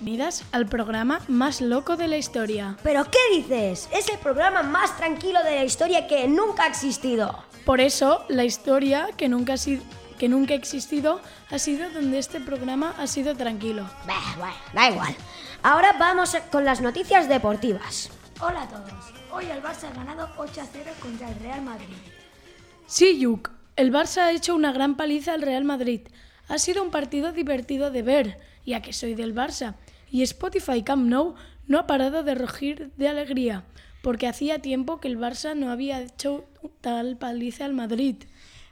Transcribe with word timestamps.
bienvenidas 0.00 0.44
al 0.52 0.66
programa 0.66 1.20
más 1.28 1.60
loco 1.60 1.96
de 1.96 2.08
la 2.08 2.16
historia. 2.16 2.76
¿Pero 2.82 3.04
qué 3.04 3.18
dices? 3.36 3.88
Es 3.92 4.08
el 4.08 4.18
programa 4.18 4.62
más 4.62 4.96
tranquilo 4.96 5.42
de 5.42 5.56
la 5.56 5.64
historia 5.64 6.06
que 6.06 6.28
nunca 6.28 6.64
ha 6.64 6.68
existido. 6.68 7.36
Por 7.64 7.80
eso, 7.80 8.24
la 8.28 8.44
historia 8.44 9.08
que 9.16 9.28
nunca 9.28 9.54
ha, 9.54 9.56
sido, 9.56 9.82
que 10.18 10.28
nunca 10.28 10.54
ha 10.54 10.56
existido 10.56 11.20
ha 11.50 11.58
sido 11.58 11.90
donde 11.90 12.18
este 12.18 12.40
programa 12.40 12.94
ha 12.98 13.06
sido 13.06 13.34
tranquilo. 13.34 13.88
Bah, 14.06 14.36
bueno, 14.38 14.54
da 14.72 14.90
igual. 14.90 15.14
Ahora 15.62 15.92
vamos 15.98 16.36
con 16.52 16.64
las 16.64 16.80
noticias 16.80 17.28
deportivas. 17.28 18.10
Hola 18.40 18.62
a 18.62 18.68
todos. 18.68 18.92
Hoy 19.32 19.46
el 19.46 19.62
Barça 19.62 19.88
ha 19.90 19.94
ganado 19.94 20.28
8 20.36 20.60
a 20.60 20.66
0 20.72 20.90
contra 21.02 21.28
el 21.28 21.34
Real 21.40 21.62
Madrid. 21.62 21.96
Sí, 22.86 23.18
Yuk, 23.18 23.50
el 23.76 23.92
Barça 23.92 24.18
ha 24.18 24.32
hecho 24.32 24.54
una 24.54 24.72
gran 24.72 24.96
paliza 24.96 25.34
al 25.34 25.42
Real 25.42 25.64
Madrid. 25.64 26.02
Ha 26.48 26.58
sido 26.58 26.82
un 26.82 26.90
partido 26.90 27.32
divertido 27.32 27.90
de 27.90 28.02
ver, 28.02 28.40
ya 28.64 28.80
que 28.80 28.92
soy 28.92 29.14
del 29.14 29.34
Barça. 29.34 29.74
Y 30.10 30.22
Spotify 30.22 30.82
Camp 30.82 31.06
Nou 31.06 31.34
no 31.66 31.78
ha 31.78 31.86
parado 31.86 32.22
de 32.22 32.34
rugir 32.34 32.92
de 32.96 33.08
alegría, 33.08 33.64
porque 34.02 34.26
hacía 34.26 34.60
tiempo 34.60 35.00
que 35.00 35.08
el 35.08 35.18
Barça 35.18 35.54
no 35.54 35.70
había 35.70 36.00
hecho 36.00 36.44
tal 36.80 37.16
paliza 37.16 37.64
al 37.64 37.74
Madrid. 37.74 38.16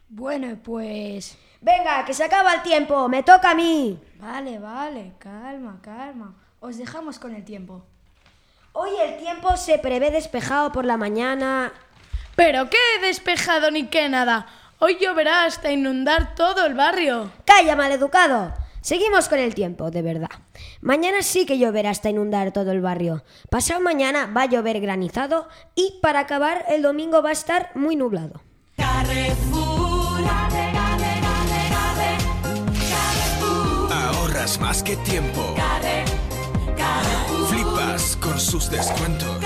Bueno, 0.09 0.57
pues... 0.63 1.37
Venga, 1.61 2.05
que 2.05 2.15
se 2.15 2.25
acaba 2.25 2.55
el 2.55 2.63
tiempo, 2.63 3.09
me 3.09 3.23
toca 3.23 3.51
a 3.51 3.55
mí. 3.55 3.99
Vale, 4.19 4.59
vale, 4.59 5.13
calma, 5.19 5.81
calma. 5.83 6.35
Os 6.61 6.79
dejamos 6.79 7.19
con 7.19 7.35
el 7.35 7.45
tiempo. 7.45 7.85
Hoy 8.73 8.91
el 9.05 9.19
tiempo 9.19 9.57
se 9.57 9.79
prevé 9.79 10.11
despejado 10.11 10.71
por 10.73 10.85
la 10.85 10.97
mañana. 10.97 11.73
Pero 12.35 12.69
qué 12.69 12.79
despejado 13.03 13.71
ni 13.71 13.87
qué 13.87 14.09
nada. 14.09 14.47
Hoy 14.79 14.99
lloverá 15.01 15.45
hasta 15.45 15.73
inundar 15.73 16.35
todo 16.35 16.67
el 16.67 16.75
barrio. 16.75 17.33
Calla, 17.47 17.75
maleducado. 17.75 18.53
Seguimos 18.87 19.29
con 19.29 19.41
el 19.41 19.53
tiempo, 19.53 19.91
de 19.91 20.01
verdad. 20.01 20.31
Mañana 20.81 21.21
sí 21.23 21.45
que 21.45 21.59
lloverá 21.59 21.91
hasta 21.91 22.09
inundar 22.09 22.53
todo 22.53 22.71
el 22.71 22.81
barrio. 22.81 23.25
Pasado 23.51 23.81
mañana 23.81 24.27
va 24.27 24.43
a 24.43 24.47
llover 24.47 24.79
granizado 24.81 25.49
y 25.75 25.99
para 26.01 26.21
acabar 26.21 26.65
el 26.69 26.83
domingo 26.83 27.21
va 27.21 27.31
a 27.31 27.33
estar 27.33 27.73
muy 27.75 27.97
nublado. 27.97 28.41
Ahorras 33.91 34.61
más 34.61 34.85
que 34.85 34.95
tiempo. 34.99 35.57
Flipas 37.49 38.17
con 38.19 38.39
sus 38.39 38.71
descuentos. 38.71 39.37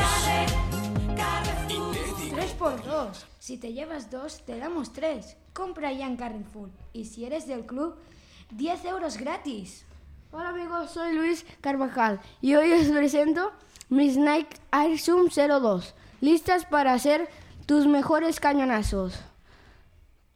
3 2.35 2.51
por 2.59 2.85
2. 2.85 3.27
Si 3.39 3.57
te 3.57 3.73
llevas 3.73 4.11
2, 4.11 4.45
te 4.45 4.59
damos 4.59 4.93
3. 4.93 5.39
Compra 5.55 5.91
ya 5.95 6.07
en 6.07 6.17
Carrefour. 6.17 6.69
Y 6.93 7.07
si 7.07 7.25
eres 7.25 7.47
del 7.47 7.65
club, 7.65 7.97
10 8.51 8.85
euros 8.87 9.17
gratis. 9.17 9.85
Hola 10.33 10.49
amigos, 10.49 10.91
soy 10.91 11.15
Luis 11.15 11.47
Carvajal 11.61 12.21
y 12.41 12.55
hoy 12.55 12.73
os 12.73 12.89
presento 12.89 13.53
mis 13.89 14.17
Nike 14.17 14.57
Air 14.73 14.99
Zoom 14.99 15.29
02, 15.29 15.95
listas 16.21 16.65
para 16.65 16.93
hacer 16.93 17.29
tus 17.67 17.87
mejores 17.87 18.41
cañonazos. 18.41 19.21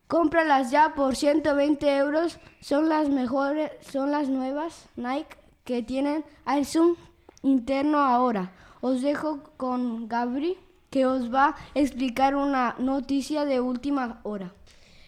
Cómpralas 0.07 0.71
ya 0.71 0.95
por 0.95 1.17
120 1.17 1.97
euros, 1.97 2.39
son 2.61 2.89
las 2.89 3.09
mejores, 3.09 3.73
son 3.91 4.13
las 4.13 4.29
nuevas 4.29 4.89
Nike 4.95 5.37
que 5.65 5.83
tienen 5.83 6.25
Air 6.47 6.67
Zoom 6.67 6.95
interno 7.43 7.99
ahora. 7.99 8.53
Os 8.81 9.03
dejo 9.03 9.43
con 9.57 10.09
Gabri 10.09 10.57
que 10.91 11.07
os 11.07 11.35
va 11.35 11.47
a 11.47 11.57
explicar 11.75 12.37
una 12.37 12.77
noticia 12.79 13.45
de 13.45 13.61
última 13.61 14.21
hora. 14.23 14.53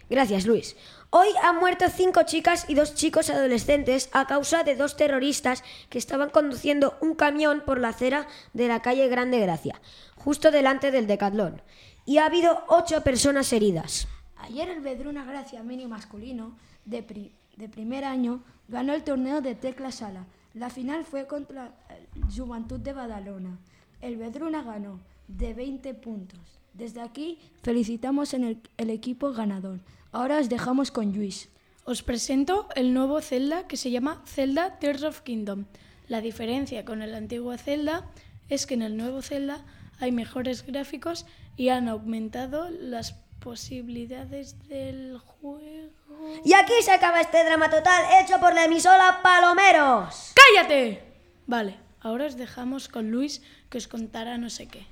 Gracias, 0.08 0.46
Luis. 0.46 0.76
Hoy 1.10 1.28
han 1.42 1.58
muerto 1.58 1.86
cinco 1.88 2.22
chicas 2.24 2.66
y 2.68 2.74
dos 2.74 2.94
chicos 2.94 3.28
adolescentes 3.30 4.08
a 4.12 4.26
causa 4.26 4.62
de 4.62 4.76
dos 4.76 4.96
terroristas 4.96 5.64
que 5.88 5.98
estaban 5.98 6.30
conduciendo 6.30 6.96
un 7.00 7.14
camión 7.14 7.62
por 7.64 7.80
la 7.80 7.88
acera 7.88 8.26
de 8.52 8.68
la 8.68 8.82
calle 8.82 9.08
Grande 9.08 9.40
Gracia, 9.40 9.80
justo 10.16 10.50
delante 10.50 10.90
del 10.90 11.06
Decatlón. 11.06 11.60
Y 12.04 12.18
ha 12.18 12.26
habido 12.26 12.64
ocho 12.68 13.02
personas 13.02 13.52
heridas. 13.52 14.06
Ayer 14.36 14.68
el 14.68 14.80
Vedruna 14.80 15.24
Gracia 15.24 15.62
Mini 15.64 15.86
masculino 15.86 16.56
de, 16.84 17.02
pri- 17.02 17.32
de 17.56 17.68
primer 17.68 18.04
año 18.04 18.42
ganó 18.68 18.94
el 18.94 19.02
torneo 19.02 19.40
de 19.40 19.54
tecla 19.56 19.90
sala. 19.90 20.26
La 20.54 20.70
final 20.70 21.04
fue 21.04 21.26
contra 21.26 21.72
el 21.88 22.24
Juventud 22.36 22.78
de 22.78 22.92
Badalona. 22.92 23.58
El 24.00 24.16
Vedruna 24.16 24.62
ganó 24.62 25.00
de 25.26 25.52
20 25.54 25.94
puntos. 25.94 26.38
Desde 26.76 27.00
aquí 27.00 27.38
felicitamos 27.62 28.34
en 28.34 28.44
el, 28.44 28.58
el 28.76 28.90
equipo 28.90 29.32
ganador. 29.32 29.80
Ahora 30.12 30.38
os 30.38 30.50
dejamos 30.50 30.90
con 30.90 31.14
Luis. 31.14 31.48
Os 31.84 32.02
presento 32.02 32.68
el 32.74 32.92
nuevo 32.92 33.20
Zelda 33.22 33.66
que 33.66 33.78
se 33.78 33.90
llama 33.90 34.22
Zelda 34.26 34.78
Tears 34.78 35.02
of 35.02 35.22
Kingdom. 35.22 35.64
La 36.08 36.20
diferencia 36.20 36.84
con 36.84 37.00
el 37.00 37.14
antiguo 37.14 37.56
Zelda 37.56 38.10
es 38.50 38.66
que 38.66 38.74
en 38.74 38.82
el 38.82 38.96
nuevo 38.96 39.22
Zelda 39.22 39.64
hay 39.98 40.12
mejores 40.12 40.66
gráficos 40.66 41.24
y 41.56 41.70
han 41.70 41.88
aumentado 41.88 42.68
las 42.68 43.14
posibilidades 43.40 44.68
del 44.68 45.18
juego. 45.18 46.42
Y 46.44 46.52
aquí 46.52 46.74
se 46.82 46.92
acaba 46.92 47.22
este 47.22 47.42
drama 47.42 47.70
total 47.70 48.04
hecho 48.20 48.38
por 48.38 48.54
la 48.54 48.66
emisora 48.66 49.20
Palomeros. 49.22 50.34
¡Cállate! 50.34 51.02
Vale, 51.46 51.76
ahora 52.00 52.26
os 52.26 52.36
dejamos 52.36 52.88
con 52.88 53.10
Luis 53.10 53.40
que 53.70 53.78
os 53.78 53.88
contará 53.88 54.36
no 54.36 54.50
sé 54.50 54.66
qué. 54.66 54.86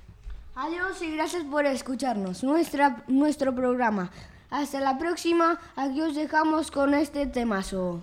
Adiós 0.55 1.01
y 1.01 1.11
gracias 1.11 1.43
por 1.43 1.65
escucharnos 1.65 2.41
nuestro 2.43 3.53
programa. 3.53 4.09
Hasta 4.49 4.79
la 4.79 4.97
próxima, 4.97 5.59
aquí 5.75 5.99
os 6.01 6.15
dejamos 6.15 6.71
con 6.71 6.93
este 6.93 7.27
temazo. 7.27 8.01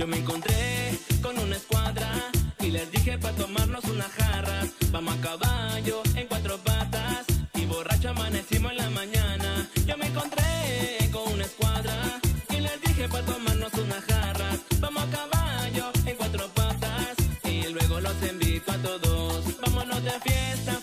Yo 0.00 0.06
me 0.06 0.16
encontré 0.16 0.98
con 1.20 1.38
una 1.38 1.56
escuadra 1.56 2.10
y 2.58 2.70
les 2.70 2.90
dije 2.90 3.18
para 3.18 3.36
tomarnos 3.36 3.84
unas 3.84 4.10
jarras. 4.12 4.70
Vamos 4.90 5.14
a 5.14 5.20
caballo 5.20 6.00
en 6.14 6.26
cuatro 6.26 6.56
patas 6.56 7.26
y 7.52 7.66
borracho 7.66 8.08
amanecimos 8.08 8.70
en 8.70 8.78
la 8.78 8.88
mañana. 8.88 9.68
Yo 9.86 9.98
me 9.98 10.06
encontré 10.06 11.10
con 11.12 11.30
una 11.34 11.44
escuadra 11.44 12.18
y 12.48 12.60
les 12.60 12.80
dije 12.80 13.10
para 13.10 13.26
tomarnos 13.26 13.74
unas 13.74 14.02
jarras. 14.06 14.60
Vamos 14.80 15.02
a 15.02 15.10
caballo 15.10 15.92
en 16.06 16.16
cuatro 16.16 16.48
patas 16.54 17.16
y 17.44 17.68
luego 17.68 18.00
los 18.00 18.22
invito 18.22 18.72
a 18.72 18.78
todos. 18.78 19.60
Vámonos 19.60 20.02
de 20.02 20.12
fiesta 20.12 20.79